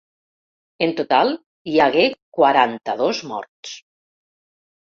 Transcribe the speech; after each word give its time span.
En 0.85 0.93
total, 1.01 1.29
hi 1.73 1.77
hagué 1.87 2.07
quaranta-dos 2.39 3.23
morts. 3.33 3.79